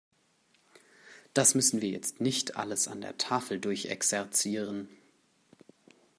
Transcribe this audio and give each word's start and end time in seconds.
Das 1.35 1.53
müssen 1.53 1.79
wir 1.83 1.89
jetzt 1.91 2.21
nicht 2.21 2.57
alles 2.57 2.87
an 2.87 3.01
der 3.01 3.19
Tafel 3.19 3.59
durchexerzieren. 3.59 4.89